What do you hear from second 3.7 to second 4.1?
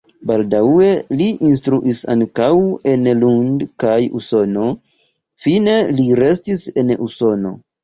kaj